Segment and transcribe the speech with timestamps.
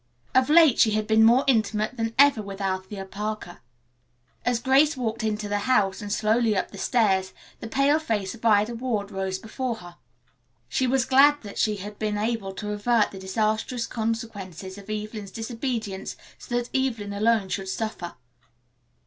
[0.33, 3.59] Of late she had been more intimate than ever with Althea Parker.
[4.43, 8.43] As Grace walked into the house and slowly up the stairs the pale face of
[8.43, 9.97] Ida Ward rose before her.
[10.67, 15.29] She was glad that she had been able to avert the disastrous consequences of Evelyn's
[15.29, 18.15] disobedience so that Evelyn alone should suffer.